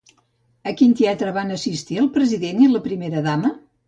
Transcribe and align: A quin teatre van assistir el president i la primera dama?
A 0.69 0.71
quin 0.77 0.95
teatre 1.01 1.33
van 1.35 1.55
assistir 1.55 1.99
el 2.05 2.07
president 2.15 2.65
i 2.65 2.71
la 2.73 2.81
primera 2.87 3.23
dama? 3.29 3.53